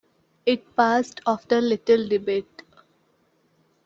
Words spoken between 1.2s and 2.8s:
after little debate.